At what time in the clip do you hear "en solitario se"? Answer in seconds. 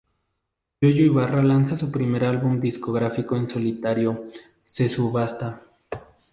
3.37-4.89